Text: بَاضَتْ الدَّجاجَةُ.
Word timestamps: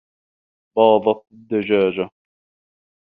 بَاضَتْ 0.77 1.25
الدَّجاجَةُ. 1.31 2.09